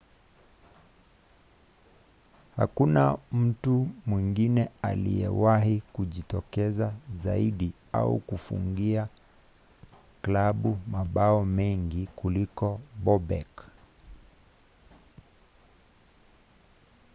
[2.57, 9.07] hakuna mtu mwingine aliyewahi kujitokeza zaidi au kufungia
[10.21, 13.61] klabu mabao mengi kuliko bobek